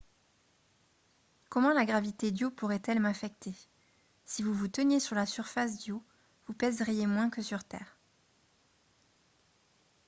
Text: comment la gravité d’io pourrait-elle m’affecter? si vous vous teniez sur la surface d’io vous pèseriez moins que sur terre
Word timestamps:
comment 1.49 1.71
la 1.73 1.85
gravité 1.85 2.31
d’io 2.31 2.49
pourrait-elle 2.49 2.99
m’affecter? 2.99 3.53
si 4.25 4.41
vous 4.41 4.51
vous 4.51 4.67
teniez 4.67 4.99
sur 4.99 5.13
la 5.15 5.27
surface 5.27 5.77
d’io 5.77 6.01
vous 6.47 6.55
pèseriez 6.55 7.05
moins 7.05 7.29
que 7.29 7.43
sur 7.43 7.63
terre 7.63 7.99